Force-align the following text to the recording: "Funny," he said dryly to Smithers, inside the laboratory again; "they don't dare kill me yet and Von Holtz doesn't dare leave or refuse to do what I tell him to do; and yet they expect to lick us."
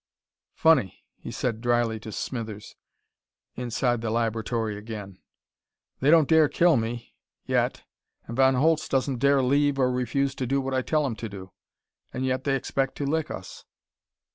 "Funny," 0.55 0.99
he 1.15 1.29
said 1.29 1.61
dryly 1.61 1.99
to 1.99 2.11
Smithers, 2.11 2.75
inside 3.53 4.01
the 4.01 4.09
laboratory 4.09 4.75
again; 4.75 5.19
"they 5.99 6.09
don't 6.09 6.27
dare 6.27 6.49
kill 6.49 6.75
me 6.75 7.13
yet 7.45 7.83
and 8.25 8.35
Von 8.35 8.55
Holtz 8.55 8.89
doesn't 8.89 9.19
dare 9.19 9.43
leave 9.43 9.77
or 9.77 9.91
refuse 9.91 10.33
to 10.33 10.47
do 10.47 10.59
what 10.59 10.73
I 10.73 10.81
tell 10.81 11.05
him 11.05 11.15
to 11.17 11.29
do; 11.29 11.51
and 12.11 12.25
yet 12.25 12.45
they 12.45 12.55
expect 12.55 12.95
to 12.95 13.05
lick 13.05 13.29
us." 13.29 13.63